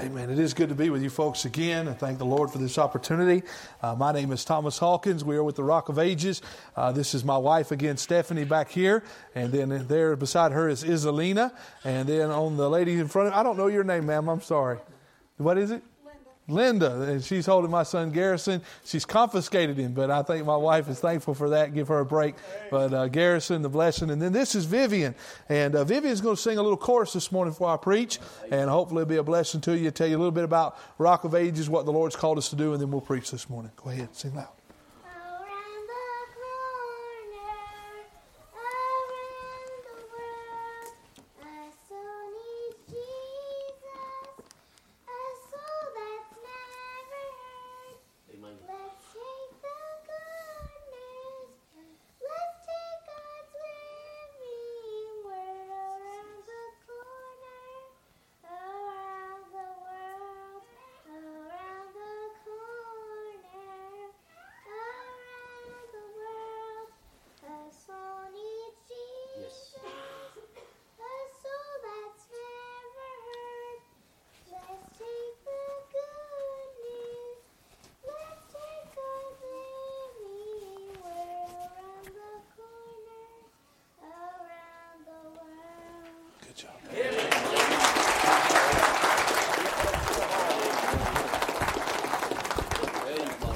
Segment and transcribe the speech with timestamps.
[0.00, 0.30] Amen.
[0.30, 2.78] It is good to be with you folks again, and thank the Lord for this
[2.78, 3.42] opportunity.
[3.82, 5.24] Uh, my name is Thomas Hawkins.
[5.24, 6.40] We are with the Rock of Ages.
[6.76, 9.02] Uh, this is my wife again, Stephanie, back here,
[9.34, 13.34] and then there beside her is Isalina, and then on the lady in front of
[13.34, 14.28] I don't know your name, ma'am.
[14.28, 14.78] I'm sorry.
[15.36, 15.82] What is it?
[16.48, 18.62] Linda, and she's holding my son Garrison.
[18.84, 21.74] She's confiscated him, but I think my wife is thankful for that.
[21.74, 22.34] Give her a break.
[22.70, 25.14] But uh, Garrison, the blessing, and then this is Vivian,
[25.48, 28.18] and uh, Vivian's going to sing a little chorus this morning before I preach,
[28.50, 29.90] and hopefully it'll be a blessing to you.
[29.90, 32.56] Tell you a little bit about Rock of Ages, what the Lord's called us to
[32.56, 33.70] do, and then we'll preach this morning.
[33.76, 34.57] Go ahead, sing loud.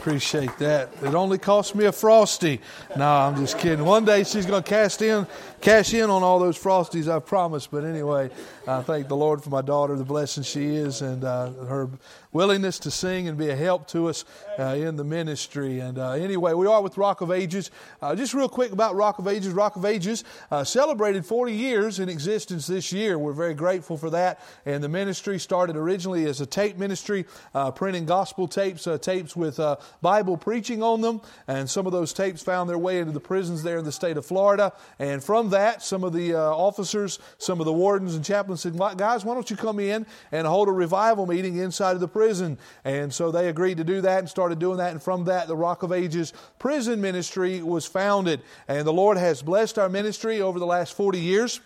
[0.02, 0.88] Appreciate that.
[1.00, 2.60] It only cost me a frosty.
[2.96, 3.84] No, I'm just kidding.
[3.84, 5.28] One day she's going to cast in,
[5.60, 7.08] cash in on all those frosties.
[7.08, 7.68] I promise.
[7.68, 8.28] But anyway,
[8.66, 11.88] I thank the Lord for my daughter, the blessing she is, and uh, her
[12.32, 14.24] willingness to sing and be a help to us
[14.58, 15.80] uh, in the ministry.
[15.80, 17.70] And uh, anyway, we are with Rock of Ages.
[18.00, 19.52] Uh, just real quick about Rock of Ages.
[19.52, 23.18] Rock of Ages uh, celebrated 40 years in existence this year.
[23.18, 24.40] We're very grateful for that.
[24.66, 29.60] And the ministry started originally as a tape ministry, uh, printing gospel tapes, tapes with
[30.00, 31.20] Bible preaching on them.
[31.46, 34.16] And some of those tapes found their way into the prisons there in the state
[34.16, 34.72] of Florida.
[34.98, 38.76] And from that, some of the uh, officers, some of the wardens and chaplains said,
[38.96, 42.22] Guys, why don't you come in and hold a revival meeting inside of the prison?
[42.22, 42.56] prison.
[42.84, 44.92] And so they agreed to do that and started doing that.
[44.92, 48.42] And from that, the Rock of Ages prison ministry was founded.
[48.68, 51.60] And the Lord has blessed our ministry over the last 40 years.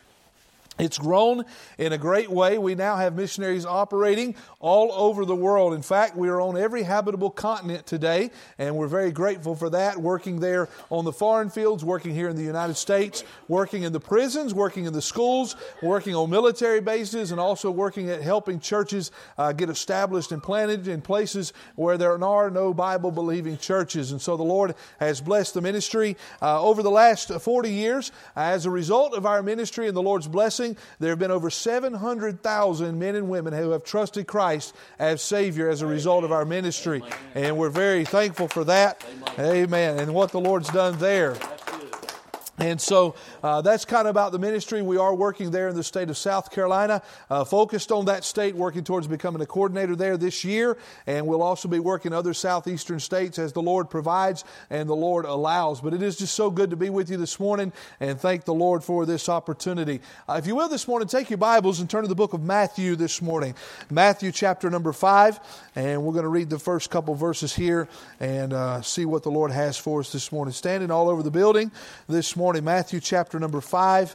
[0.78, 1.44] It's grown
[1.78, 2.58] in a great way.
[2.58, 5.72] We now have missionaries operating all over the world.
[5.72, 9.96] In fact, we are on every habitable continent today, and we're very grateful for that.
[9.96, 14.00] Working there on the foreign fields, working here in the United States, working in the
[14.00, 19.12] prisons, working in the schools, working on military bases, and also working at helping churches
[19.38, 24.12] uh, get established and planted in places where there are no Bible believing churches.
[24.12, 28.12] And so the Lord has blessed the ministry uh, over the last 40 years.
[28.34, 30.65] As a result of our ministry and the Lord's blessing,
[30.98, 35.82] There have been over 700,000 men and women who have trusted Christ as Savior as
[35.82, 37.02] a result of our ministry.
[37.34, 39.04] And we're very thankful for that.
[39.38, 39.98] Amen.
[39.98, 41.36] And what the Lord's done there.
[42.58, 44.80] And so uh, that's kind of about the ministry.
[44.80, 48.54] We are working there in the state of South Carolina, uh, focused on that state,
[48.54, 50.78] working towards becoming a coordinator there this year.
[51.06, 55.26] And we'll also be working other southeastern states as the Lord provides and the Lord
[55.26, 55.82] allows.
[55.82, 58.54] But it is just so good to be with you this morning and thank the
[58.54, 60.00] Lord for this opportunity.
[60.26, 62.42] Uh, if you will this morning, take your Bibles and turn to the book of
[62.42, 63.54] Matthew this morning.
[63.90, 65.40] Matthew chapter number five.
[65.74, 67.86] And we're going to read the first couple verses here
[68.18, 70.52] and uh, see what the Lord has for us this morning.
[70.52, 71.70] Standing all over the building
[72.08, 74.14] this morning morning, Matthew chapter number 5.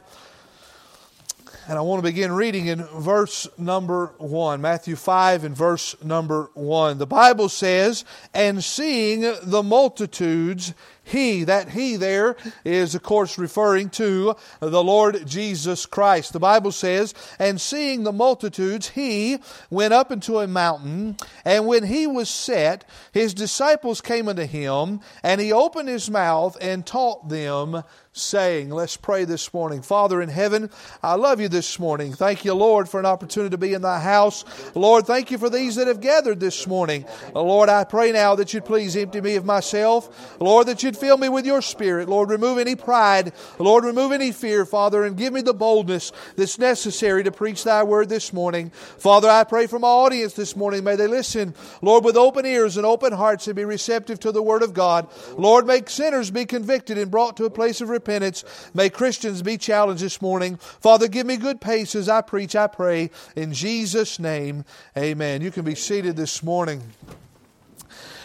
[1.68, 4.58] And I want to begin reading in verse number 1.
[4.58, 6.96] Matthew 5 and verse number 1.
[6.96, 10.72] The Bible says, And seeing the multitudes,
[11.04, 16.32] he, that he there is, of course, referring to the Lord Jesus Christ.
[16.32, 19.38] The Bible says, And seeing the multitudes, he
[19.70, 25.00] went up into a mountain, and when he was set, his disciples came unto him,
[25.22, 27.82] and he opened his mouth and taught them
[28.12, 28.68] saying.
[28.68, 29.80] Let's pray this morning.
[29.80, 30.70] Father in heaven,
[31.02, 32.12] I love you this morning.
[32.12, 34.44] Thank you, Lord, for an opportunity to be in thy house.
[34.74, 37.06] Lord, thank you for these that have gathered this morning.
[37.34, 40.38] Lord, I pray now that you'd please empty me of myself.
[40.40, 42.08] Lord, that you'd fill me with your spirit.
[42.08, 43.32] Lord, remove any pride.
[43.58, 47.82] Lord, remove any fear, Father, and give me the boldness that's necessary to preach thy
[47.82, 48.70] word this morning.
[48.70, 50.84] Father, I pray for my audience this morning.
[50.84, 54.42] May they listen, Lord, with open ears and open hearts and be receptive to the
[54.42, 55.08] word of God.
[55.36, 58.44] Lord, make sinners be convicted and brought to a place of repentance repentance.
[58.74, 60.56] May Christians be challenged this morning.
[60.56, 63.10] Father, give me good pace as I preach, I pray.
[63.36, 64.64] In Jesus' name,
[64.96, 65.42] amen.
[65.42, 66.82] You can be seated this morning.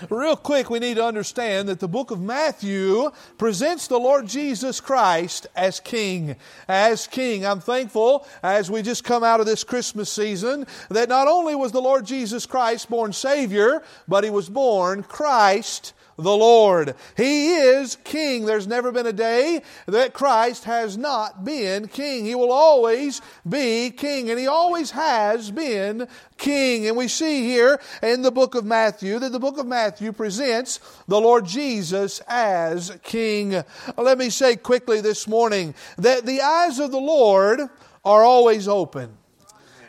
[0.10, 4.80] Real quick, we need to understand that the book of Matthew presents the Lord Jesus
[4.80, 6.36] Christ as King.
[6.68, 7.46] As King.
[7.46, 11.72] I'm thankful as we just come out of this Christmas season that not only was
[11.72, 16.96] the Lord Jesus Christ born Savior, but He was born Christ the Lord.
[17.16, 18.46] He is King.
[18.46, 22.26] There's never been a day that Christ has not been King.
[22.26, 26.88] He will always be King, and He always has been King.
[26.88, 30.80] And we see here in the book of Matthew that the book of Matthew presents
[31.08, 33.64] the Lord Jesus as King.
[33.96, 37.62] Let me say quickly this morning that the eyes of the Lord
[38.04, 39.16] are always open.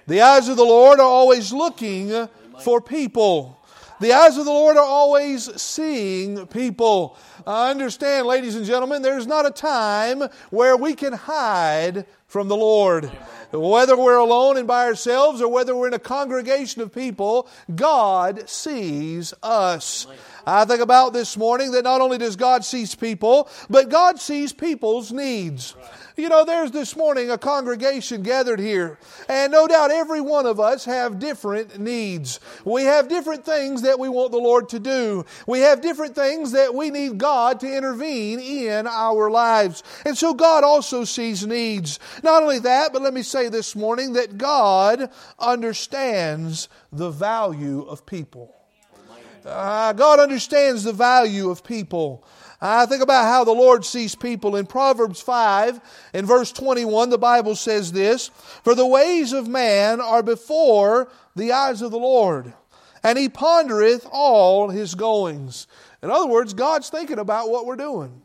[0.06, 2.28] The eyes of the Lord are always looking
[2.60, 3.57] for people.
[4.00, 7.16] The eyes of the Lord are always seeing people.
[7.46, 12.48] Uh, I understand, ladies and gentlemen, there's not a time where we can hide from
[12.48, 13.10] the Lord.
[13.50, 18.48] Whether we're alone and by ourselves or whether we're in a congregation of people, God
[18.48, 20.06] sees us.
[20.46, 24.52] I think about this morning that not only does God sees people, but God sees
[24.52, 25.74] people's needs.
[26.18, 28.98] You know, there's this morning a congregation gathered here,
[29.28, 32.40] and no doubt every one of us have different needs.
[32.64, 35.24] We have different things that we want the Lord to do.
[35.46, 39.84] We have different things that we need God to intervene in our lives.
[40.04, 42.00] And so God also sees needs.
[42.24, 48.04] Not only that, but let me say this morning that God understands the value of
[48.04, 48.56] people.
[49.46, 52.24] Uh, God understands the value of people.
[52.60, 54.56] I think about how the Lord sees people.
[54.56, 55.80] In Proverbs 5,
[56.14, 58.28] in verse 21, the Bible says this
[58.64, 62.52] For the ways of man are before the eyes of the Lord,
[63.04, 65.68] and he pondereth all his goings.
[66.02, 68.22] In other words, God's thinking about what we're doing.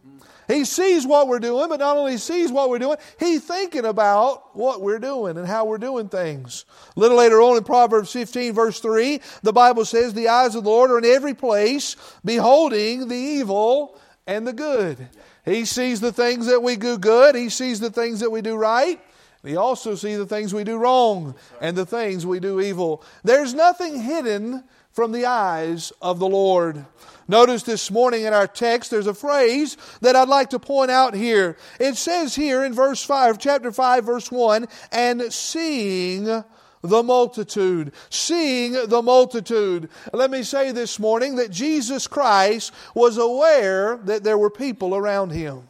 [0.48, 4.56] He sees what we're doing, but not only sees what we're doing, he's thinking about
[4.56, 6.66] what we're doing and how we're doing things.
[6.98, 10.66] A little later on in Proverbs 15, verse 3, the Bible says, The eyes of
[10.66, 11.96] the Lord are in every place,
[12.26, 13.98] beholding the evil
[14.28, 15.10] and the good.
[15.46, 18.56] He sees the things that we do good, He sees the things that we do
[18.56, 19.00] right.
[19.44, 23.04] He also sees the things we do wrong and the things we do evil.
[23.26, 26.86] There's nothing hidden from the eyes of the Lord.
[27.28, 31.14] Notice this morning in our text, there's a phrase that I'd like to point out
[31.14, 31.58] here.
[31.80, 36.44] It says here in verse 5, chapter 5, verse 1, and seeing
[36.84, 37.94] the multitude.
[38.10, 39.90] Seeing the multitude.
[40.12, 45.32] Let me say this morning that Jesus Christ was aware that there were people around
[45.32, 45.70] him.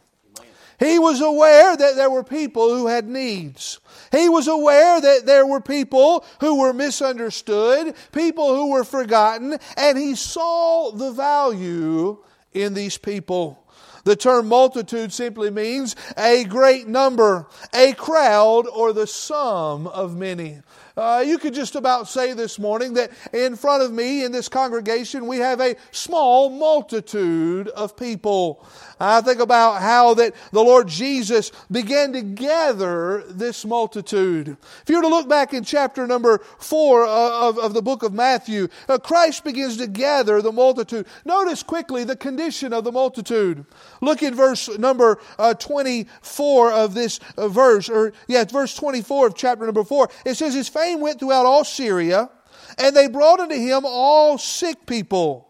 [0.80, 3.78] He was aware that there were people who had needs.
[4.10, 9.96] He was aware that there were people who were misunderstood, people who were forgotten, and
[9.96, 12.18] he saw the value
[12.52, 13.64] in these people.
[14.04, 20.60] The term multitude simply means a great number, a crowd, or the sum of many.
[20.96, 24.48] Uh, you could just about say this morning that in front of me in this
[24.48, 28.64] congregation we have a small multitude of people.
[29.00, 34.56] I think about how that the Lord Jesus began to gather this multitude.
[34.82, 38.04] If you were to look back in chapter number four uh, of, of the book
[38.04, 41.06] of Matthew, uh, Christ begins to gather the multitude.
[41.24, 43.66] Notice quickly the condition of the multitude.
[44.04, 49.34] Look at verse number uh, 24 of this uh, verse, or yeah, verse 24 of
[49.34, 50.08] chapter number four.
[50.24, 52.30] It says, His fame went throughout all Syria,
[52.78, 55.48] and they brought unto him all sick people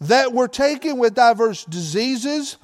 [0.00, 2.56] that were taken with diverse diseases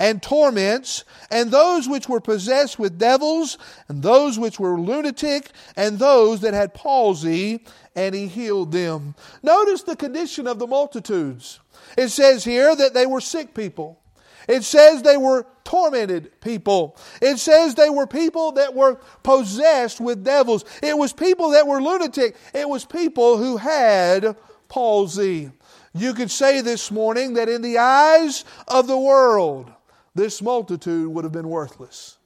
[0.00, 3.58] and torments, and those which were possessed with devils,
[3.88, 7.64] and those which were lunatic, and those that had palsy,
[7.96, 9.14] and he healed them.
[9.42, 11.58] Notice the condition of the multitudes.
[11.96, 14.00] It says here that they were sick people.
[14.48, 16.96] It says they were tormented people.
[17.20, 20.64] It says they were people that were possessed with devils.
[20.82, 22.34] It was people that were lunatic.
[22.54, 24.34] It was people who had
[24.68, 25.52] palsy.
[25.94, 29.70] You could say this morning that in the eyes of the world,
[30.14, 32.16] this multitude would have been worthless.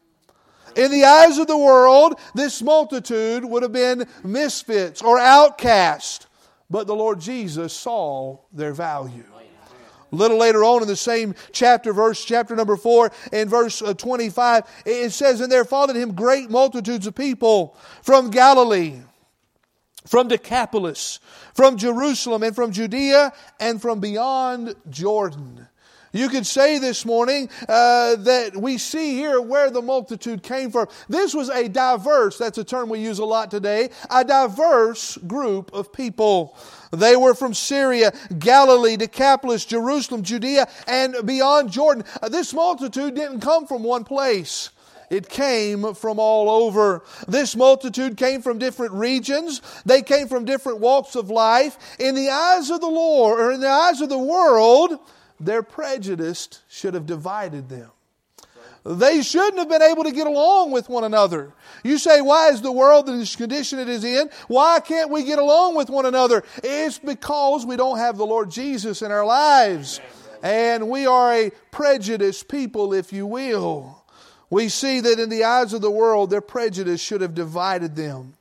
[0.77, 6.27] In the eyes of the world, this multitude would have been misfits or outcasts.
[6.71, 9.25] But the Lord Jesus saw their value.
[10.13, 13.95] A little later on in the same chapter, verse chapter number 4, and verse uh,
[13.95, 19.01] 25, it says, And there followed him great multitudes of people from Galilee,
[20.07, 21.19] from Decapolis,
[21.55, 25.67] from Jerusalem, and from Judea, and from beyond Jordan.
[26.15, 30.89] You could say this morning uh, that we see here where the multitude came from.
[31.09, 35.73] This was a diverse, that's a term we use a lot today, a diverse group
[35.73, 36.55] of people.
[36.93, 42.05] They were from Syria, Galilee, Decapolis, Jerusalem, Judea, and beyond Jordan.
[42.21, 44.69] Uh, this multitude didn't come from one place.
[45.09, 47.03] It came from all over.
[47.27, 49.61] This multitude came from different regions.
[49.85, 51.77] They came from different walks of life.
[51.99, 54.99] In the eyes of the Lord, or in the eyes of the world,
[55.41, 57.91] their prejudice should have divided them.
[58.85, 61.53] They shouldn't have been able to get along with one another.
[61.85, 64.29] You say, why is the world in this condition it is in?
[64.49, 66.43] Why can't we get along with one another?
[66.65, 70.01] It's because we don't have the Lord Jesus in our lives.
[70.43, 74.03] And we are a prejudiced people, if you will.
[74.51, 78.35] We see that in the eyes of the world, their prejudice should have divided them.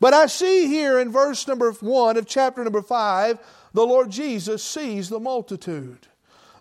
[0.00, 3.38] But I see here in verse number one of chapter number five,
[3.72, 6.08] the Lord Jesus sees the multitude.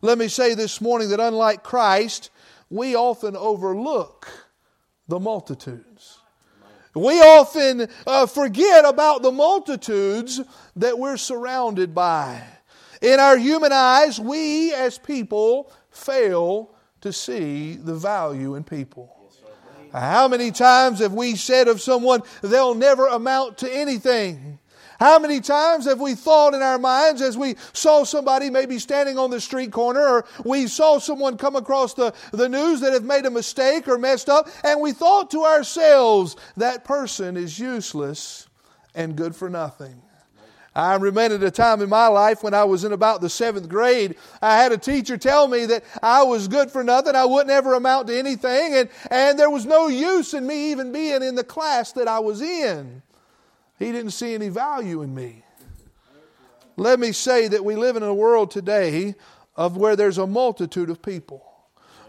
[0.02, 2.30] Let me say this morning that unlike Christ,
[2.74, 4.28] we often overlook
[5.08, 6.18] the multitudes.
[6.96, 10.42] We often uh, forget about the multitudes
[10.76, 12.44] that we're surrounded by.
[13.02, 19.32] In our human eyes, we as people fail to see the value in people.
[19.92, 24.58] How many times have we said of someone, they'll never amount to anything?
[25.04, 29.20] How many times have we thought in our minds as we saw somebody maybe standing
[29.20, 33.04] on the street corner or we saw someone come across the, the news that have
[33.04, 38.48] made a mistake or messed up, and we thought to ourselves, that person is useless
[38.96, 40.02] and good for nothing.
[40.74, 44.16] I remember a time in my life when I was in about the seventh grade,
[44.42, 47.74] I had a teacher tell me that I was good for nothing, I wouldn't ever
[47.74, 51.44] amount to anything, and, and there was no use in me even being in the
[51.44, 53.03] class that I was in.
[53.84, 55.44] He didn't see any value in me.
[56.78, 59.16] Let me say that we live in a world today
[59.58, 61.44] of where there's a multitude of people.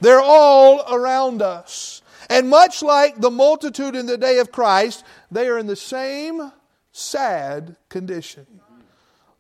[0.00, 2.00] They're all around us.
[2.30, 6.52] And much like the multitude in the day of Christ, they are in the same
[6.92, 8.46] sad condition.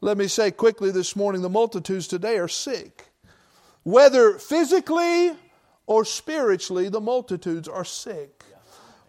[0.00, 3.06] Let me say quickly this morning the multitudes today are sick.
[3.84, 5.32] Whether physically
[5.86, 8.44] or spiritually, the multitudes are sick.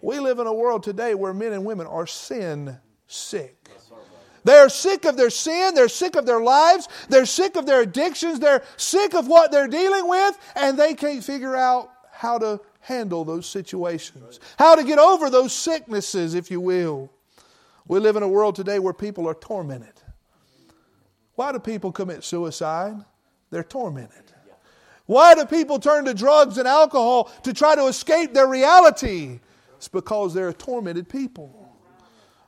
[0.01, 2.77] We live in a world today where men and women are sin
[3.07, 3.69] sick.
[4.43, 5.73] They're sick of their sin.
[5.73, 6.87] They're sick of their lives.
[7.09, 8.39] They're sick of their addictions.
[8.39, 13.25] They're sick of what they're dealing with, and they can't figure out how to handle
[13.25, 17.09] those situations, how to get over those sicknesses, if you will.
[17.87, 19.93] We live in a world today where people are tormented.
[21.33, 23.03] Why do people commit suicide?
[23.49, 24.31] They're tormented.
[25.07, 29.39] Why do people turn to drugs and alcohol to try to escape their reality?
[29.77, 31.64] It's because they're tormented people.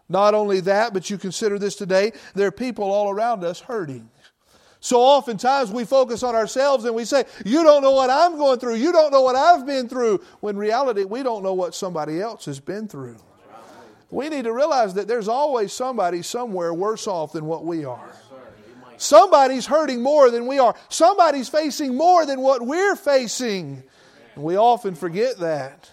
[0.09, 4.09] Not only that, but you consider this today, there are people all around us hurting.
[4.79, 8.59] So oftentimes we focus on ourselves and we say, You don't know what I'm going
[8.59, 8.75] through.
[8.75, 10.23] You don't know what I've been through.
[10.39, 13.17] When reality, we don't know what somebody else has been through.
[14.09, 18.13] We need to realize that there's always somebody somewhere worse off than what we are.
[18.95, 20.75] Somebody's hurting more than we are.
[20.89, 23.83] Somebody's facing more than what we're facing.
[24.35, 25.91] And we often forget that.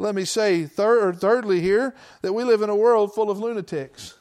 [0.00, 4.14] Let me say, third, thirdly, here, that we live in a world full of lunatics.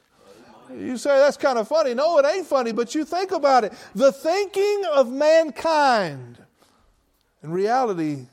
[0.76, 1.94] You say that's kind of funny.
[1.94, 3.74] No, it ain't funny, but you think about it.
[3.96, 6.38] The thinking of mankind.
[7.42, 8.28] In reality,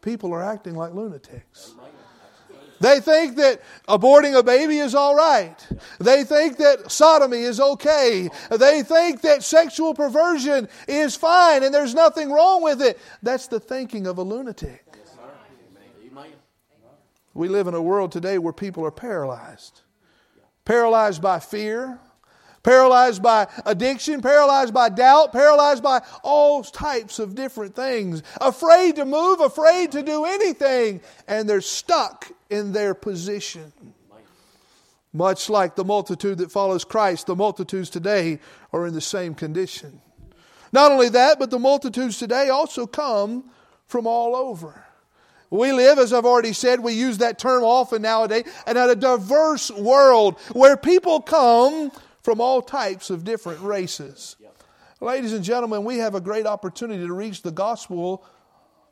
[0.00, 1.74] people are acting like lunatics.
[2.78, 5.56] They think that aborting a baby is all right.
[5.98, 8.28] They think that sodomy is okay.
[8.50, 13.00] They think that sexual perversion is fine and there's nothing wrong with it.
[13.24, 14.85] That's the thinking of a lunatic.
[17.36, 19.82] We live in a world today where people are paralyzed.
[20.64, 22.00] Paralyzed by fear,
[22.62, 29.04] paralyzed by addiction, paralyzed by doubt, paralyzed by all types of different things, afraid to
[29.04, 33.70] move, afraid to do anything, and they're stuck in their position.
[35.12, 38.40] Much like the multitude that follows Christ, the multitudes today
[38.72, 40.00] are in the same condition.
[40.72, 43.50] Not only that, but the multitudes today also come
[43.86, 44.85] from all over.
[45.50, 48.94] We live, as I've already said, we use that term often nowadays, and in a
[48.94, 54.36] diverse world where people come from all types of different races.
[55.00, 58.24] Ladies and gentlemen, we have a great opportunity to reach the gospel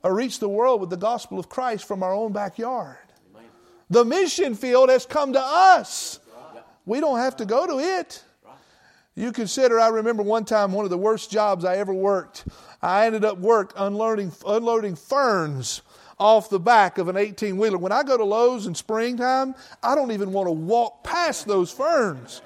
[0.02, 2.98] or reach the world with the gospel of Christ from our own backyard.
[3.90, 6.20] The mission field has come to us.
[6.86, 8.22] We don't have to go to it.
[9.14, 12.44] You consider, I remember one time one of the worst jobs I ever worked.
[12.82, 15.82] I ended up work unloading, unloading ferns
[16.18, 17.78] off the back of an 18 wheeler.
[17.78, 21.70] When I go to Lowe's in springtime, I don't even want to walk past those
[21.70, 22.42] ferns.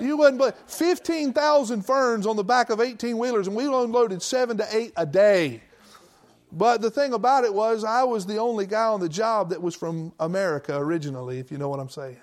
[0.00, 4.56] You wouldn't but 15,000 ferns on the back of 18 wheelers, and we unloaded seven
[4.58, 5.62] to eight a day.
[6.50, 9.62] But the thing about it was, I was the only guy on the job that
[9.62, 12.20] was from America originally, if you know what I'm saying.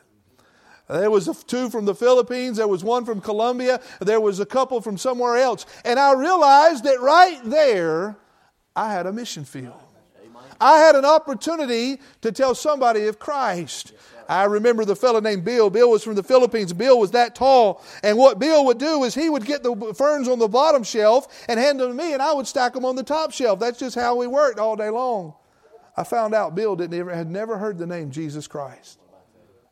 [0.87, 2.57] There was two from the Philippines.
[2.57, 3.79] There was one from Colombia.
[4.01, 5.65] There was a couple from somewhere else.
[5.85, 8.17] And I realized that right there,
[8.75, 9.79] I had a mission field.
[10.61, 13.93] I had an opportunity to tell somebody of Christ.
[14.27, 15.71] I remember the fellow named Bill.
[15.71, 16.71] Bill was from the Philippines.
[16.71, 17.83] Bill was that tall.
[18.03, 21.45] And what Bill would do is he would get the ferns on the bottom shelf
[21.49, 23.59] and hand them to me, and I would stack them on the top shelf.
[23.59, 25.33] That's just how we worked all day long.
[25.97, 28.99] I found out Bill didn't ever, had never heard the name Jesus Christ.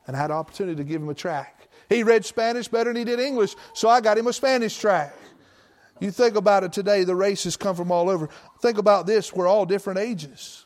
[0.08, 1.70] And I had an opportunity to give him a track.
[1.88, 5.16] He read Spanish better than he did English, so I got him a Spanish track.
[6.00, 8.30] You think about it today, the races come from all over.
[8.62, 10.66] Think about this, we're all different ages.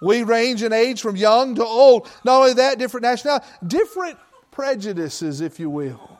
[0.00, 2.08] We range in age from young to old.
[2.24, 4.18] Not only that, different nationality, different
[4.50, 6.18] prejudices, if you will.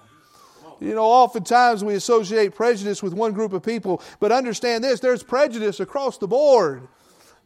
[0.80, 5.22] You know, oftentimes we associate prejudice with one group of people, but understand this there's
[5.22, 6.86] prejudice across the board.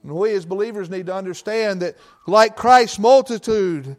[0.03, 1.97] And we as believers need to understand that,
[2.27, 3.97] like Christ's multitude,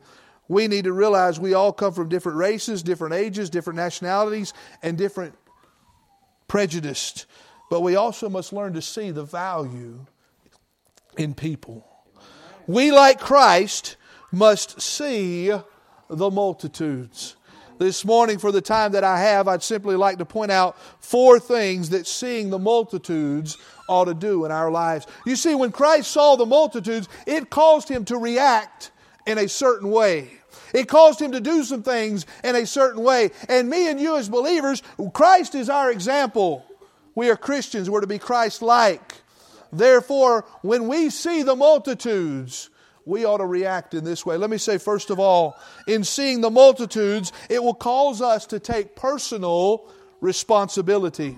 [0.48, 4.98] we need to realize we all come from different races, different ages, different nationalities, and
[4.98, 5.36] different
[6.48, 7.25] prejudiced.
[7.70, 10.06] But we also must learn to see the value
[11.18, 11.88] in people.
[12.67, 13.98] We, like Christ,
[14.32, 15.51] must see
[16.10, 17.36] the multitudes.
[17.79, 21.39] This morning, for the time that I have, I'd simply like to point out four
[21.39, 23.58] things that seeing the multitudes
[23.89, 25.08] ought to do in our lives.
[25.25, 28.91] You see, when Christ saw the multitudes, it caused him to react
[29.25, 30.29] in a certain way.
[30.74, 33.32] It caused him to do some things in a certain way.
[33.50, 34.82] And me and you, as believers,
[35.13, 36.65] Christ is our example.
[37.15, 39.15] We are Christians, we're to be Christ like.
[39.74, 42.70] Therefore, when we see the multitudes,
[43.06, 44.38] we ought to react in this way.
[44.38, 48.60] Let me say, first of all, in seeing the multitudes, it will cause us to
[48.60, 49.89] take personal
[50.22, 51.38] responsibility.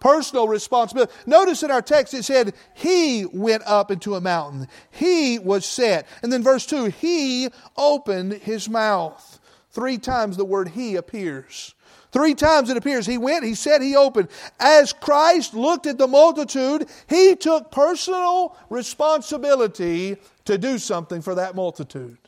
[0.00, 1.12] Personal responsibility.
[1.26, 4.68] Notice in our text it said, He went up into a mountain.
[4.90, 6.08] He was set.
[6.22, 9.38] And then verse 2, He opened His mouth.
[9.70, 11.74] Three times the word He appears.
[12.12, 13.06] Three times it appears.
[13.06, 14.28] He went, he said, he opened.
[14.60, 21.54] As Christ looked at the multitude, he took personal responsibility to do something for that
[21.54, 22.18] multitude.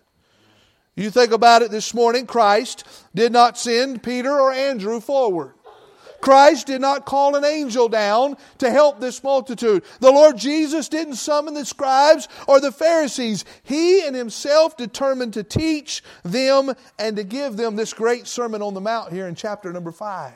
[0.96, 5.54] You think about it this morning, Christ did not send Peter or Andrew forward.
[6.24, 9.84] Christ did not call an angel down to help this multitude.
[10.00, 13.44] The Lord Jesus didn't summon the scribes or the Pharisees.
[13.62, 18.72] He and himself determined to teach them and to give them this great Sermon on
[18.72, 20.32] the Mount here in chapter number 5.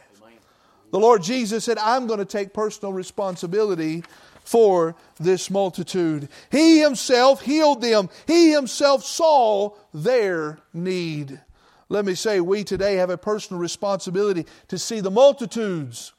[0.91, 4.05] The Lord Jesus said, I'm going to take personal responsibility
[4.45, 6.29] for this multitude.
[6.51, 8.11] He himself healed them.
[8.27, 11.41] He himself saw their need.
[11.89, 16.13] Let me say, we today have a personal responsibility to see the multitudes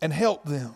[0.00, 0.74] and help them.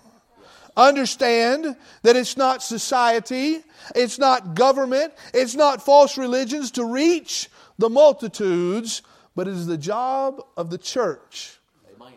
[0.77, 3.63] Understand that it's not society,
[3.95, 9.03] it's not government, it's not false religions to reach the multitudes,
[9.35, 11.59] but it is the job of the church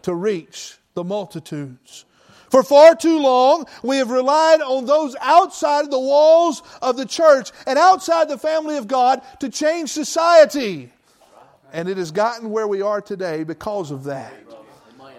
[0.03, 2.05] to reach the multitudes.
[2.51, 7.51] For far too long, we have relied on those outside the walls of the church
[7.65, 10.91] and outside the family of God to change society.
[11.71, 14.34] And it has gotten where we are today because of that.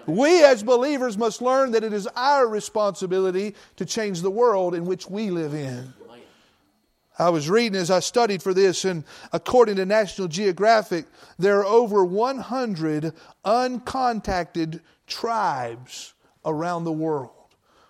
[0.07, 4.85] We as believers must learn that it is our responsibility to change the world in
[4.85, 5.93] which we live in.
[7.19, 11.05] I was reading as I studied for this, and according to National Geographic,
[11.37, 13.13] there are over 100
[13.45, 16.13] uncontacted tribes
[16.45, 17.29] around the world.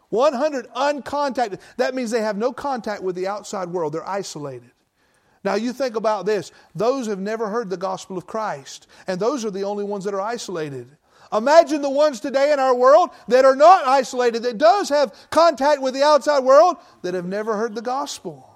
[0.09, 1.59] 100 uncontacted.
[1.77, 4.71] That means they have no contact with the outside world, they're isolated.
[5.43, 9.43] Now, you think about this those have never heard the gospel of Christ, and those
[9.43, 10.97] are the only ones that are isolated.
[11.33, 15.81] Imagine the ones today in our world that are not isolated, that does have contact
[15.81, 18.47] with the outside world, that have never heard the gospel.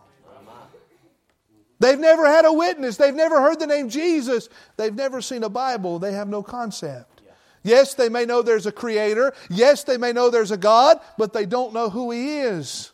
[1.79, 2.97] They've never had a witness.
[2.97, 4.49] They've never heard the name Jesus.
[4.77, 5.99] They've never seen a Bible.
[5.99, 7.21] They have no concept.
[7.63, 9.33] Yes, they may know there's a creator.
[9.49, 12.91] Yes, they may know there's a God, but they don't know who He is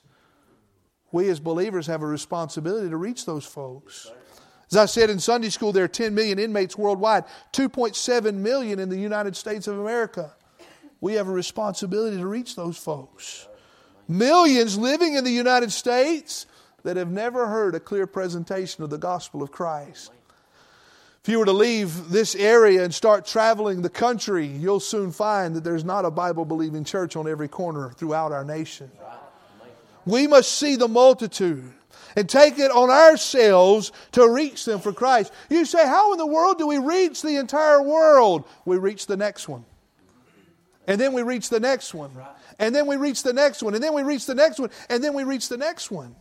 [1.12, 4.12] we as believers have a responsibility to reach those folks.
[4.72, 8.90] As I said in Sunday school, there are 10 million inmates worldwide, 2.7 million in
[8.90, 10.34] the United States of America.
[11.02, 13.48] We have a responsibility to reach those folks.
[14.08, 16.46] Millions living in the United States
[16.84, 20.12] that have never heard a clear presentation of the gospel of Christ.
[21.24, 25.56] If you were to leave this area and start traveling the country, you'll soon find
[25.56, 28.90] that there's not a Bible believing church on every corner throughout our nation.
[30.06, 31.72] We must see the multitude
[32.16, 35.32] and take it on ourselves to reach them for Christ.
[35.50, 38.46] You say, How in the world do we reach the entire world?
[38.66, 39.66] We reach the next one.
[40.88, 42.12] And then we reach the next one.
[42.60, 43.76] And then we reach the next one.
[43.76, 44.70] And then we reach the next one.
[44.90, 46.16] And then we reach the next one.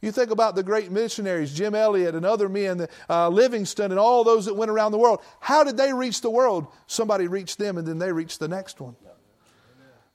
[0.00, 4.24] You think about the great missionaries, Jim Elliot and other men, uh, Livingstone and all
[4.24, 5.20] those that went around the world.
[5.40, 6.68] How did they reach the world?
[6.86, 8.96] Somebody reached them and then they reached the next one.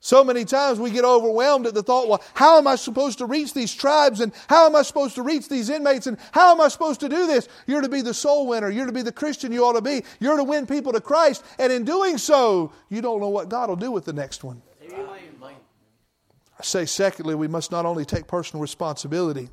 [0.05, 3.25] So many times we get overwhelmed at the thought, well, how am I supposed to
[3.25, 6.61] reach these tribes and how am I supposed to reach these inmates and how am
[6.61, 7.47] I supposed to do this?
[7.65, 8.69] You're to be the soul winner.
[8.69, 10.03] You're to be the Christian you ought to be.
[10.19, 11.43] You're to win people to Christ.
[11.57, 14.61] And in doing so, you don't know what God will do with the next one.
[14.93, 19.49] I say, secondly, we must not only take personal responsibility,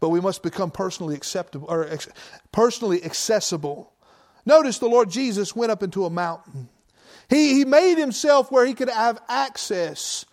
[0.00, 1.88] but we must become personally acceptable or
[2.50, 3.92] personally accessible.
[4.44, 6.70] Notice the Lord Jesus went up into a mountain.
[7.32, 10.26] He, he made himself where he could have access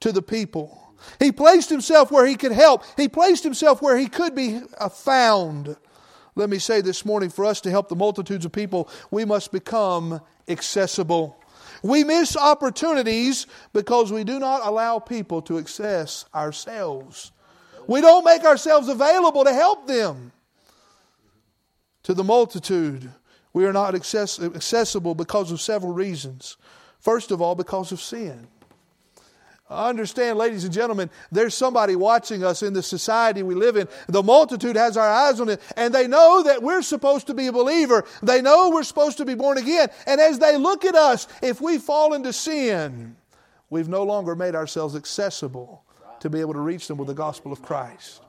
[0.00, 0.94] to the people.
[1.18, 2.84] He placed himself where he could help.
[2.98, 5.74] He placed himself where he could be uh, found.
[6.34, 9.50] Let me say this morning for us to help the multitudes of people, we must
[9.50, 11.42] become accessible.
[11.82, 17.32] We miss opportunities because we do not allow people to access ourselves.
[17.86, 20.32] We don't make ourselves available to help them.
[22.02, 23.10] To the multitude,
[23.52, 26.56] we are not access- accessible because of several reasons.
[27.00, 28.48] First of all, because of sin.
[29.72, 33.88] I understand, ladies and gentlemen, there's somebody watching us in the society we live in.
[34.06, 37.46] The multitude has our eyes on it, and they know that we're supposed to be
[37.46, 38.04] a believer.
[38.22, 39.88] They know we're supposed to be born again.
[40.06, 43.16] And as they look at us, if we fall into sin,
[43.70, 45.82] we've no longer made ourselves accessible
[46.20, 48.20] to be able to reach them with the gospel of Christ.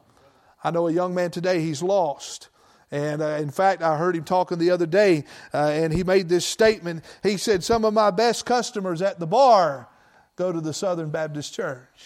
[0.64, 2.48] I know a young man today, he's lost.
[2.94, 6.30] And uh, in fact, I heard him talking the other day, uh, and he made
[6.30, 7.04] this statement.
[7.24, 9.90] He said, Some of my best customers at the bar
[10.36, 12.06] go to the Southern Baptist Church.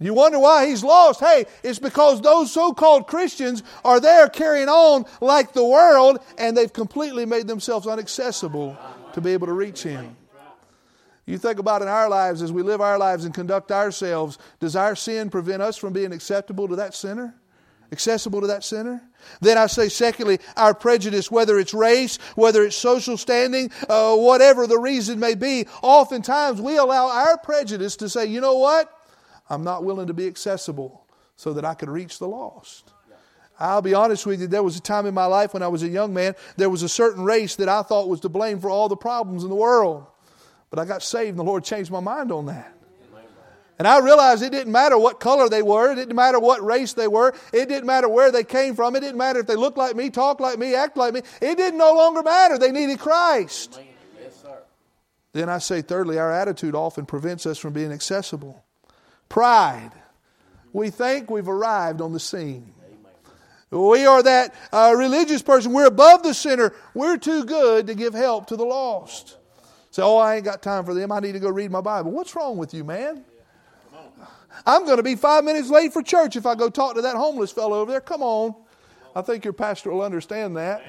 [0.00, 1.20] You wonder why he's lost?
[1.20, 6.56] Hey, it's because those so called Christians are there carrying on like the world, and
[6.56, 8.74] they've completely made themselves inaccessible
[9.12, 10.16] to be able to reach him.
[11.26, 14.76] You think about in our lives as we live our lives and conduct ourselves, does
[14.76, 17.34] our sin prevent us from being acceptable to that sinner?
[17.92, 19.02] Accessible to that sinner?
[19.40, 24.66] Then I say, secondly, our prejudice, whether it's race, whether it's social standing, uh, whatever
[24.66, 28.92] the reason may be, oftentimes we allow our prejudice to say, you know what?
[29.48, 32.90] I'm not willing to be accessible so that I could reach the lost.
[33.60, 35.82] I'll be honest with you, there was a time in my life when I was
[35.82, 38.70] a young man, there was a certain race that I thought was to blame for
[38.70, 40.06] all the problems in the world.
[40.70, 42.74] But I got saved and the Lord changed my mind on that.
[43.82, 46.92] And I realized it didn't matter what color they were, it didn't matter what race
[46.92, 49.76] they were, it didn't matter where they came from, it didn't matter if they looked
[49.76, 51.22] like me, talked like me, act like me.
[51.40, 52.58] It didn't no longer matter.
[52.58, 53.80] They needed Christ.
[54.22, 54.56] Yes, sir.
[55.32, 58.64] Then I say, thirdly, our attitude often prevents us from being accessible.
[59.28, 59.90] Pride.
[60.72, 62.72] We think we've arrived on the scene.
[63.72, 65.72] We are that uh, religious person.
[65.72, 66.72] We're above the sinner.
[66.94, 69.38] We're too good to give help to the lost.
[69.90, 71.10] Say, oh, I ain't got time for them.
[71.10, 72.12] I need to go read my Bible.
[72.12, 73.24] What's wrong with you, man?
[74.66, 77.16] I'm going to be five minutes late for church if I go talk to that
[77.16, 78.00] homeless fellow over there.
[78.00, 78.54] Come on.
[79.14, 80.82] I think your pastor will understand that.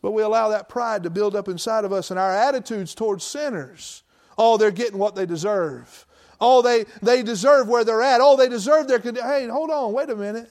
[0.00, 3.24] But we allow that pride to build up inside of us and our attitudes towards
[3.24, 4.04] sinners.
[4.36, 6.06] Oh, they're getting what they deserve.
[6.40, 8.20] Oh, they, they deserve where they're at.
[8.20, 9.00] Oh, they deserve their.
[9.00, 10.50] Hey, hold on, wait a minute.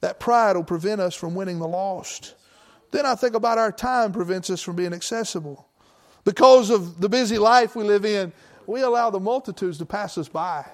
[0.00, 2.36] That pride will prevent us from winning the lost.
[2.92, 5.66] Then I think about our time prevents us from being accessible.
[6.24, 8.32] Because of the busy life we live in,
[8.66, 10.64] we allow the multitudes to pass us by.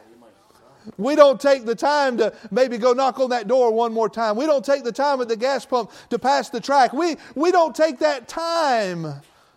[0.99, 4.37] We don't take the time to maybe go knock on that door one more time.
[4.37, 6.93] We don't take the time at the gas pump to pass the track.
[6.93, 9.07] We, we don't take that time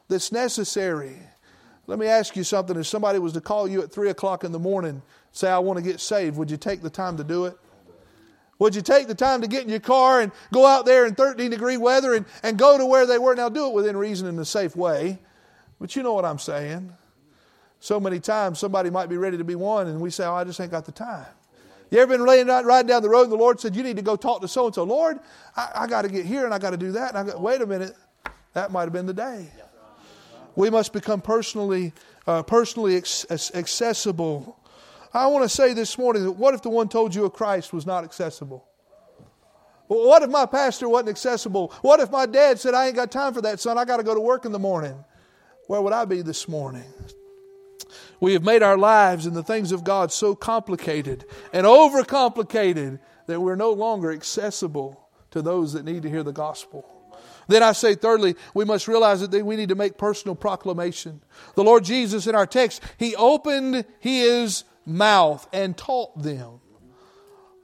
[0.08, 1.18] that's necessary.
[1.86, 2.78] Let me ask you something.
[2.78, 5.78] If somebody was to call you at 3 o'clock in the morning, say, I want
[5.78, 7.58] to get saved, would you take the time to do it?
[8.60, 11.14] Would you take the time to get in your car and go out there in
[11.14, 13.36] 13 degree weather and, and go to where they were?
[13.36, 15.20] Now, do it within reason in a safe way.
[15.80, 16.92] But you know what I'm saying.
[17.80, 20.44] So many times somebody might be ready to be won, and we say, Oh, I
[20.44, 21.28] just ain't got the time.
[21.90, 23.96] You ever been laying out, riding down the road, and the Lord said, You need
[23.96, 24.84] to go talk to so and so.
[24.84, 25.20] Lord,
[25.56, 27.10] I, I got to get here and I got to do that.
[27.10, 27.96] And I got, wait a minute,
[28.54, 29.48] that might have been the day.
[30.56, 31.94] We must become personally,
[32.26, 34.58] uh, personally accessible.
[35.14, 37.72] I want to say this morning that what if the one told you of Christ
[37.74, 38.66] was not accessible?
[39.88, 41.72] what if my pastor wasn't accessible?
[41.82, 43.78] What if my dad said, I ain't got time for that, son?
[43.78, 44.96] I got to go to work in the morning?
[45.68, 46.84] Where would I be this morning?
[48.20, 53.42] We have made our lives and the things of God so complicated and overcomplicated that
[53.42, 56.86] we're no longer accessible to those that need to hear the gospel.
[57.48, 61.22] Then I say, thirdly, we must realize that we need to make personal proclamation.
[61.56, 66.60] The Lord Jesus in our text, He opened His mouth and taught them.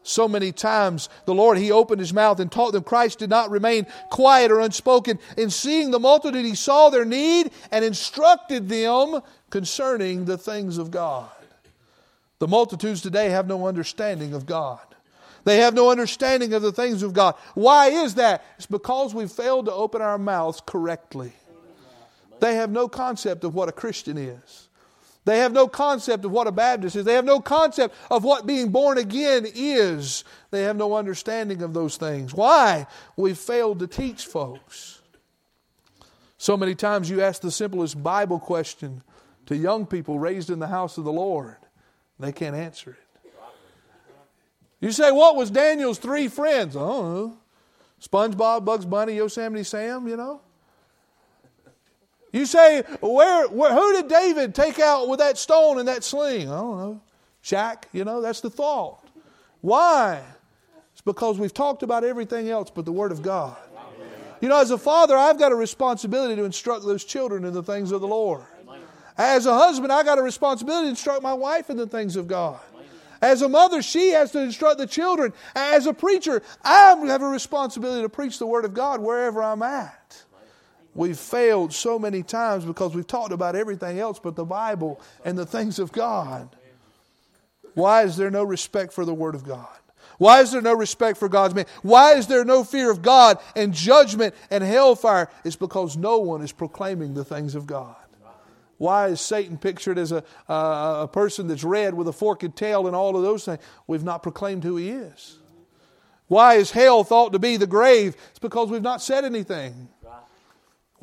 [0.03, 2.83] So many times the Lord, He opened His mouth and taught them.
[2.83, 5.17] Christ did not remain quiet or unspoken.
[5.37, 10.91] In seeing the multitude, He saw their need and instructed them concerning the things of
[10.91, 11.29] God.
[12.39, 14.81] The multitudes today have no understanding of God.
[15.45, 17.35] They have no understanding of the things of God.
[17.53, 18.43] Why is that?
[18.57, 21.33] It's because we failed to open our mouths correctly.
[22.39, 24.67] They have no concept of what a Christian is.
[25.25, 27.05] They have no concept of what a Baptist is.
[27.05, 30.23] They have no concept of what being born again is.
[30.51, 32.33] They have no understanding of those things.
[32.33, 32.87] Why?
[33.15, 35.01] We've failed to teach folks.
[36.37, 39.01] So many times you ask the simplest Bible question
[39.45, 41.57] to young people raised in the house of the Lord,
[42.19, 43.29] they can't answer it.
[44.79, 46.75] You say, What was Daniel's three friends?
[46.75, 47.37] I don't know.
[48.01, 50.41] SpongeBob, Bugs Bunny, Yosemite Sam, you know?
[52.33, 56.49] You say, where, where, who did David take out with that stone and that sling?
[56.49, 57.01] I don't know.
[57.43, 59.07] Shaq, you know, that's the thought.
[59.61, 60.21] Why?
[60.93, 63.55] It's because we've talked about everything else but the Word of God.
[64.41, 67.63] You know, as a father, I've got a responsibility to instruct those children in the
[67.63, 68.43] things of the Lord.
[69.15, 72.27] As a husband, I got a responsibility to instruct my wife in the things of
[72.27, 72.59] God.
[73.21, 75.33] As a mother, she has to instruct the children.
[75.55, 79.61] As a preacher, I have a responsibility to preach the Word of God wherever I'm
[79.61, 80.23] at.
[80.95, 85.37] We've failed so many times because we've talked about everything else but the Bible and
[85.37, 86.55] the things of God.
[87.73, 89.67] Why is there no respect for the Word of God?
[90.19, 91.65] Why is there no respect for God's man?
[91.81, 95.29] Why is there no fear of God and judgment and hellfire?
[95.43, 97.95] It's because no one is proclaiming the things of God.
[98.77, 102.85] Why is Satan pictured as a, uh, a person that's red with a forked tail
[102.85, 103.59] and all of those things?
[103.87, 105.39] We've not proclaimed who he is.
[106.27, 108.15] Why is hell thought to be the grave?
[108.31, 109.89] It's because we've not said anything.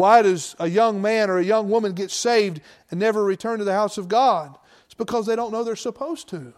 [0.01, 3.67] Why does a young man or a young woman get saved and never return to
[3.67, 4.57] the house of God?
[4.87, 6.55] It's because they don't know they're supposed to.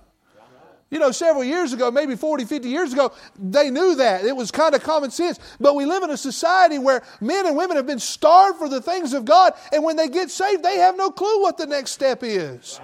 [0.91, 4.25] You know, several years ago, maybe 40, 50 years ago, they knew that.
[4.25, 5.41] It was kind of common sense.
[5.59, 8.81] But we live in a society where men and women have been starved for the
[8.81, 11.91] things of God, and when they get saved, they have no clue what the next
[11.91, 12.81] step is.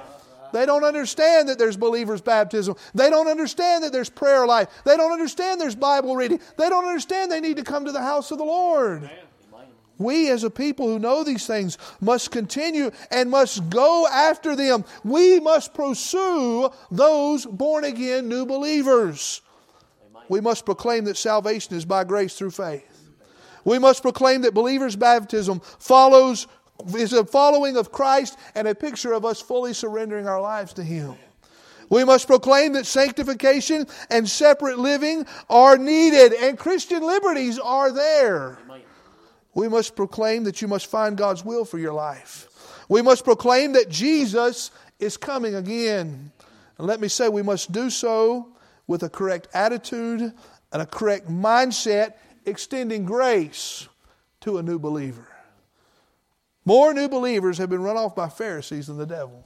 [0.53, 2.75] They don't understand that there's believers' baptism.
[2.97, 4.67] They don't understand that there's prayer life.
[4.85, 6.41] They don't understand there's Bible reading.
[6.57, 9.05] They don't understand they need to come to the house of the Lord.
[9.05, 9.28] Amen.
[9.99, 14.85] We, as a people who know these things, must continue and must go after them.
[15.05, 19.43] We must pursue those born again new believers.
[20.29, 22.85] We must proclaim that salvation is by grace through faith.
[23.65, 26.47] We must proclaim that believers' baptism follows
[26.95, 30.85] is a following of Christ and a picture of us fully surrendering our lives to
[30.85, 31.17] Him.
[31.91, 38.59] We must proclaim that sanctification and separate living are needed and Christian liberties are there.
[39.55, 42.49] We must proclaim that you must find God's will for your life.
[42.89, 46.33] We must proclaim that Jesus is coming again.
[46.79, 48.49] And let me say, we must do so
[48.87, 50.33] with a correct attitude
[50.73, 52.15] and a correct mindset,
[52.47, 53.89] extending grace
[54.41, 55.27] to a new believer.
[56.65, 59.45] More new believers have been run off by Pharisees than the devil.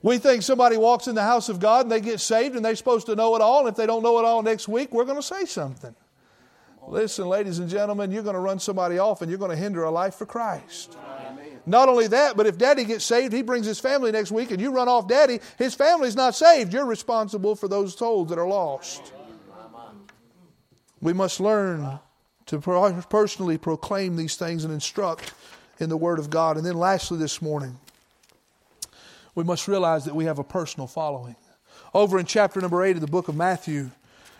[0.00, 2.76] We think somebody walks in the house of God and they get saved and they're
[2.76, 3.60] supposed to know it all.
[3.60, 5.94] And if they don't know it all next week, we're going to say something.
[6.90, 9.84] Listen, ladies and gentlemen, you're going to run somebody off and you're going to hinder
[9.84, 10.96] a life for Christ.
[11.66, 14.60] Not only that, but if daddy gets saved, he brings his family next week and
[14.60, 16.72] you run off daddy, his family's not saved.
[16.72, 19.12] You're responsible for those souls that are lost.
[21.00, 22.00] We must learn
[22.46, 25.34] to personally proclaim these things and instruct
[25.78, 26.56] in the Word of God.
[26.56, 27.78] And then, lastly, this morning,
[29.34, 31.36] we must realize that we have a personal following.
[31.92, 33.90] Over in chapter number 8 of the book of Matthew,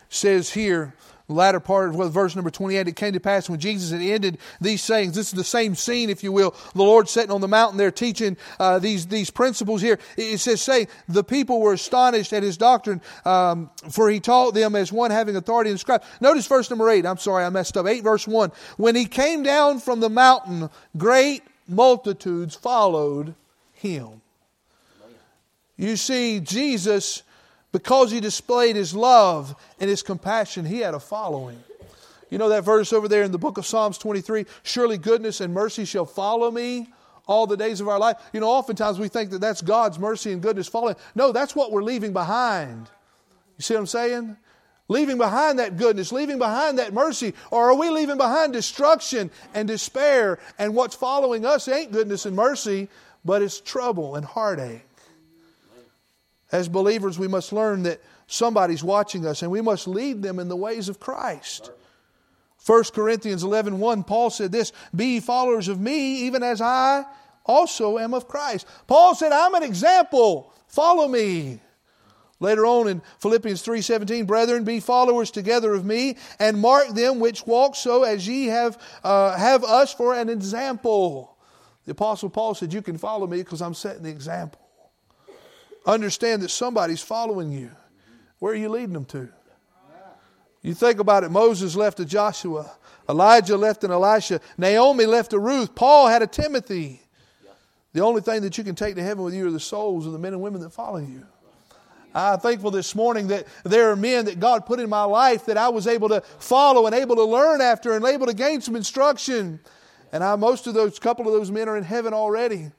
[0.08, 0.94] says here,
[1.34, 4.82] latter part of verse number 28, it came to pass when Jesus had ended these
[4.82, 5.14] sayings.
[5.14, 6.54] This is the same scene, if you will.
[6.74, 9.98] The Lord sitting on the mountain there teaching uh, these, these principles here.
[10.16, 14.74] It says, say, the people were astonished at his doctrine, um, for he taught them
[14.74, 16.02] as one having authority and scribe.
[16.20, 17.04] Notice verse number 8.
[17.04, 17.86] I'm sorry, I messed up.
[17.86, 18.50] 8 verse 1.
[18.76, 23.34] When he came down from the mountain, great multitudes followed
[23.74, 24.22] him.
[25.76, 27.22] You see, Jesus
[27.72, 31.62] because he displayed his love and his compassion, he had a following.
[32.30, 35.54] You know that verse over there in the book of Psalms 23 surely goodness and
[35.54, 36.88] mercy shall follow me
[37.26, 38.16] all the days of our life.
[38.32, 40.96] You know, oftentimes we think that that's God's mercy and goodness following.
[41.14, 42.88] No, that's what we're leaving behind.
[43.58, 44.36] You see what I'm saying?
[44.88, 49.68] Leaving behind that goodness, leaving behind that mercy, or are we leaving behind destruction and
[49.68, 50.38] despair?
[50.58, 52.88] And what's following us ain't goodness and mercy,
[53.22, 54.87] but it's trouble and heartache.
[56.50, 60.48] As believers, we must learn that somebody's watching us and we must lead them in
[60.48, 61.70] the ways of Christ.
[62.64, 67.04] 1 Corinthians 11 1, Paul said this Be followers of me, even as I
[67.44, 68.66] also am of Christ.
[68.86, 70.52] Paul said, I'm an example.
[70.66, 71.60] Follow me.
[72.40, 77.44] Later on in Philippians 3:17, brethren, be followers together of me, and mark them which
[77.46, 81.36] walk so as ye have uh, have us for an example.
[81.84, 84.60] The apostle Paul said, "You can follow me because I'm setting the example."
[85.88, 87.70] Understand that somebody's following you.
[88.40, 89.30] Where are you leading them to?
[90.60, 92.70] You think about it Moses left a Joshua,
[93.08, 97.00] Elijah left an Elisha, Naomi left a Ruth, Paul had a Timothy.
[97.94, 100.12] The only thing that you can take to heaven with you are the souls of
[100.12, 101.24] the men and women that follow you.
[102.14, 105.56] I'm thankful this morning that there are men that God put in my life that
[105.56, 108.76] I was able to follow and able to learn after and able to gain some
[108.76, 109.60] instruction.
[110.12, 112.72] And I, most of those, couple of those men are in heaven already.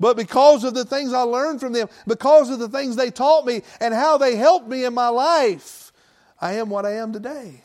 [0.00, 3.44] But because of the things I learned from them, because of the things they taught
[3.44, 5.92] me and how they helped me in my life,
[6.40, 7.62] I am what I am today.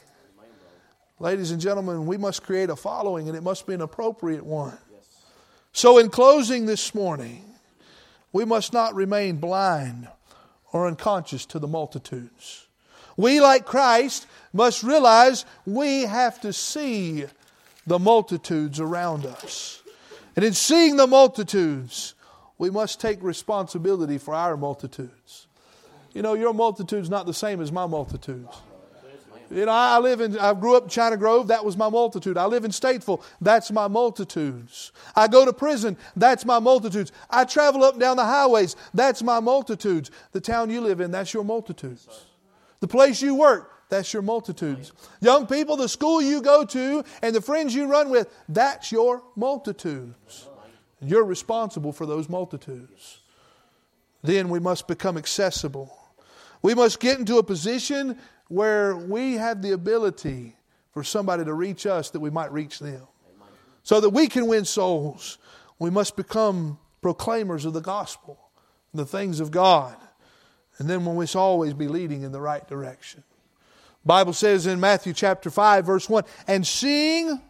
[1.19, 4.77] Ladies and gentlemen, we must create a following and it must be an appropriate one.
[5.71, 7.45] So, in closing this morning,
[8.31, 10.07] we must not remain blind
[10.71, 12.67] or unconscious to the multitudes.
[13.15, 17.25] We, like Christ, must realize we have to see
[17.85, 19.81] the multitudes around us.
[20.35, 22.15] And in seeing the multitudes,
[22.63, 25.47] we must take responsibility for our multitudes.
[26.13, 28.55] You know, your multitude's not the same as my multitudes.
[29.51, 32.37] You know, I live in, I grew up in China Grove, that was my multitude.
[32.37, 34.93] I live in Statesville, that's my multitudes.
[35.13, 37.11] I go to prison, that's my multitudes.
[37.29, 40.09] I travel up and down the highways, that's my multitudes.
[40.31, 42.07] The town you live in, that's your multitudes.
[42.79, 44.93] The place you work, that's your multitudes.
[45.19, 49.21] Young people, the school you go to and the friends you run with, that's your
[49.35, 50.47] multitudes.
[51.05, 53.19] You're responsible for those multitudes.
[54.21, 55.95] Then we must become accessible.
[56.61, 60.55] We must get into a position where we have the ability
[60.91, 63.01] for somebody to reach us that we might reach them.
[63.83, 65.37] So that we can win souls,
[65.77, 68.39] we must become proclaimers of the gospel,
[68.93, 69.97] the things of God.
[70.77, 73.23] And then we must always be leading in the right direction.
[74.05, 77.41] Bible says in Matthew chapter 5 verse 1, and seeing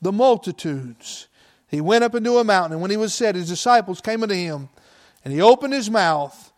[0.00, 1.28] the multitudes,
[1.68, 4.34] he went up into a mountain, and when he was set, his disciples came unto
[4.34, 4.68] him,
[5.24, 6.52] and he opened his mouth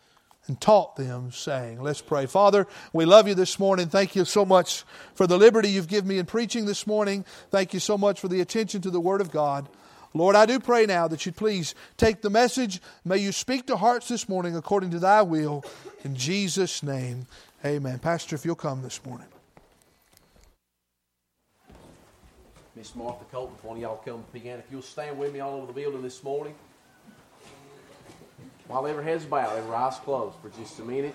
[0.46, 2.26] and taught them, saying, Let's pray.
[2.26, 3.88] Father, we love you this morning.
[3.88, 7.24] Thank you so much for the liberty you've given me in preaching this morning.
[7.50, 9.68] Thank you so much for the attention to the Word of God.
[10.14, 12.80] Lord, I do pray now that you'd please take the message.
[13.04, 15.64] May you speak to hearts this morning according to thy will.
[16.04, 17.26] In Jesus' name,
[17.64, 17.98] amen.
[17.98, 19.26] Pastor, if you'll come this morning.
[22.76, 25.54] Miss Martha Colton, if one of y'all come piano, if you'll stand with me all
[25.54, 26.54] over the building this morning.
[28.66, 31.14] While every head's bowed, every eye's closed for just a minute.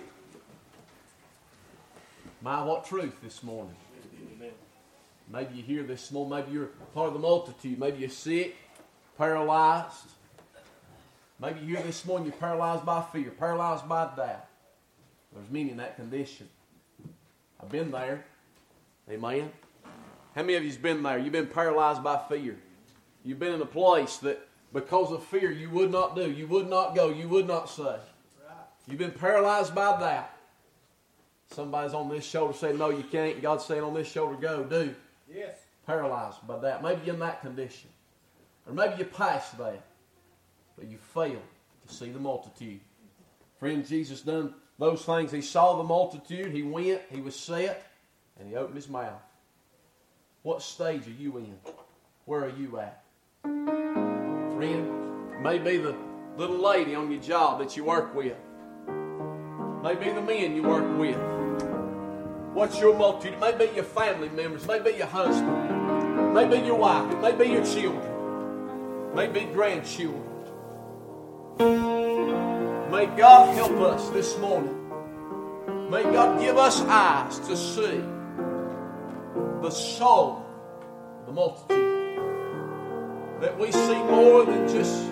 [2.41, 3.75] My, what truth this morning.
[5.31, 8.55] Maybe you hear this morning, maybe you're part of the multitude, maybe you're sick,
[9.17, 10.07] paralyzed.
[11.39, 14.47] Maybe you hear this morning you're paralyzed by fear, paralyzed by doubt.
[15.31, 16.49] There's many in that condition.
[17.61, 18.25] I've been there.
[19.09, 19.51] Amen.
[20.35, 21.17] How many of you's been there?
[21.17, 22.57] You've been paralyzed by fear.
[23.23, 26.69] You've been in a place that because of fear you would not do, you would
[26.69, 27.97] not go, you would not say.
[28.87, 30.35] You've been paralyzed by that.
[31.51, 33.41] Somebody's on this shoulder saying, No, you can't.
[33.41, 34.95] God's saying on this shoulder, Go, do.
[35.31, 35.57] Yes.
[35.85, 36.81] Paralyzed by that.
[36.81, 37.89] Maybe you're in that condition.
[38.67, 39.83] Or maybe you passed that.
[40.77, 41.41] But you failed
[41.87, 42.79] to see the multitude.
[43.59, 45.31] Friend, Jesus done those things.
[45.31, 46.53] He saw the multitude.
[46.53, 47.01] He went.
[47.11, 47.85] He was set.
[48.39, 49.21] And he opened his mouth.
[50.43, 51.55] What stage are you in?
[52.25, 53.03] Where are you at?
[53.43, 55.95] Friend, maybe the
[56.35, 58.35] little lady on your job that you work with.
[59.83, 61.15] Maybe the men you work with.
[62.55, 63.33] What's your multitude?
[63.33, 67.51] It may be your family members, maybe your husband, maybe your wife, it may be
[67.51, 70.23] your children, maybe grandchildren.
[72.89, 74.75] May God help us this morning.
[75.91, 78.01] May God give us eyes to see
[79.61, 80.43] the soul
[81.19, 81.77] of the multitude.
[83.41, 85.07] That we see more than just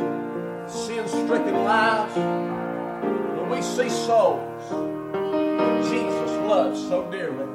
[0.67, 7.45] sin stricken lives, but we see souls that Jesus loves so dearly.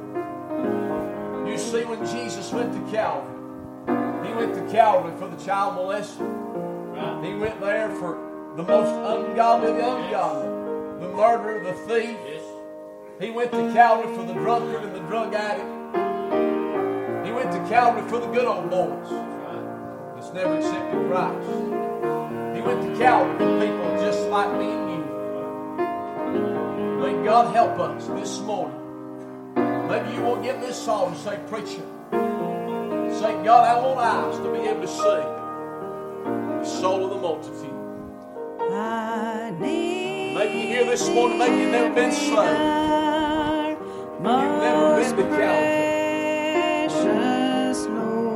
[1.50, 3.32] You see, when Jesus went to Calvary,
[4.26, 7.24] he went to Calvary for the child molester.
[7.24, 12.42] He went there for the most ungodly of the ungodly, the murderer, the thief.
[13.20, 15.83] He went to Calvary for the drunkard and the drug addict
[17.32, 19.08] went to Calvary for the good old boys
[20.14, 21.48] that's never accepted Christ.
[22.54, 25.04] He went to Calvary for people just like me and you.
[27.00, 28.80] May God help us this morning.
[29.88, 31.82] Maybe you won't get this song and say, Preacher,
[33.20, 35.22] say, God, I want eyes to be able to see
[36.60, 37.72] the soul of the multitude.
[40.34, 42.58] Maybe you hear this morning, maybe you've never been saved.
[44.18, 45.63] You've never been to Calvary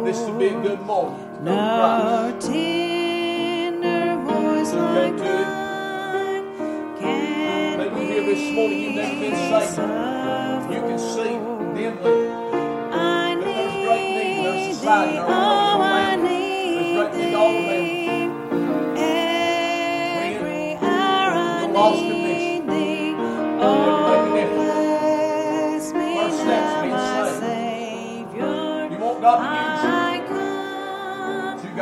[0.09, 1.42] this will be a good moment.
[1.42, 6.44] No tender voice like mine
[6.98, 10.73] can Maybe here this morning you've never been saved.
[10.73, 11.35] You can see
[11.77, 12.29] dimly.
[12.90, 14.75] That there's great need.
[14.75, 15.48] Society.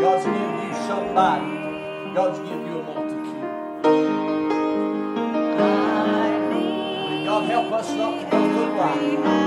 [0.03, 2.13] God's given you somebody.
[2.13, 3.83] God's given you a multitude.
[7.25, 9.42] God help us not to go through life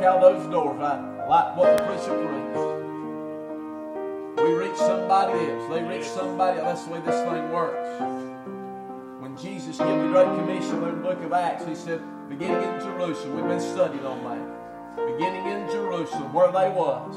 [0.00, 2.66] walk out those doors, I like what the preacher preached.
[4.42, 5.68] We reach somebody else.
[5.70, 6.68] They reach somebody else.
[6.68, 8.00] That's the way this thing works.
[9.20, 12.80] When Jesus gave the Great Commission in the book of Acts, he said, beginning in
[12.80, 14.40] Jerusalem, we've been studying on that.
[14.96, 17.16] Beginning in Jerusalem, where they was.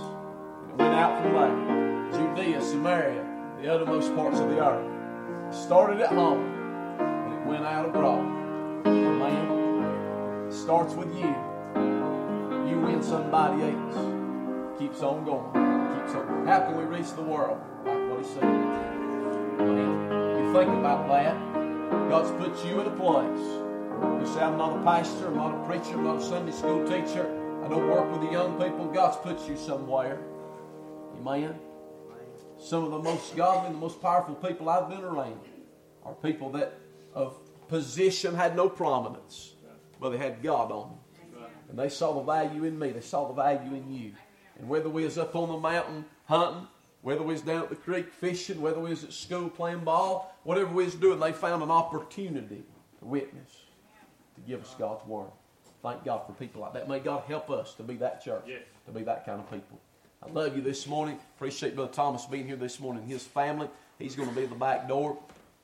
[0.69, 2.36] It went out from there.
[2.36, 3.25] Judea, Samaria,
[3.61, 5.55] the uttermost parts of the earth.
[5.55, 6.43] Started at home
[6.99, 8.25] and it went out abroad.
[8.86, 10.51] Amen.
[10.51, 11.52] Starts with you.
[12.68, 14.80] You win somebody else.
[14.80, 15.51] Keeps on going.
[15.51, 16.47] Keeps on.
[16.47, 17.59] How can we reach the world?
[17.86, 18.43] Like what he said.
[19.59, 21.36] You think about that.
[22.09, 23.64] God's put you in a place.
[24.20, 26.84] You say, I'm not a pastor, I'm not a preacher, I'm not a Sunday school
[26.86, 27.26] teacher.
[27.64, 28.86] I don't work with the young people.
[28.88, 30.20] God's put you somewhere.
[31.20, 31.55] Amen.
[32.59, 35.39] Some of the most godly, the most powerful people I've been around
[36.03, 36.74] are people that
[37.14, 37.36] of
[37.68, 39.53] position had no prominence,
[39.99, 40.99] but they had God on them.
[41.74, 42.91] And they saw the value in me.
[42.91, 44.11] They saw the value in you.
[44.59, 46.67] And whether we was up on the mountain hunting,
[47.01, 50.38] whether we was down at the creek fishing, whether we was at school playing ball,
[50.43, 52.63] whatever we was doing, they found an opportunity
[52.99, 53.49] to witness,
[54.36, 55.32] to give us God's word.
[55.82, 56.88] Thank God for people like that.
[56.88, 58.61] May God help us to be that church, Yes.
[58.86, 59.80] to be that kind of people.
[60.21, 61.17] I love you this morning.
[61.36, 63.03] Appreciate Brother Thomas being here this morning.
[63.07, 63.67] His family,
[63.97, 65.17] he's going to be at the back door.